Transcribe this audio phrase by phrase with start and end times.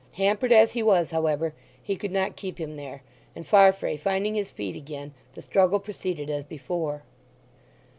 [0.13, 3.03] Hampered as he was, however, he could not keep him there,
[3.35, 7.03] and Farfrae finding his feet again the struggle proceeded as before.